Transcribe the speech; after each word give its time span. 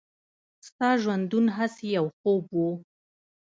«ستا 0.67 0.89
ژوندون 1.01 1.45
هسې 1.57 1.85
یو 1.97 2.05
خوب 2.17 2.45
و.» 2.55 2.59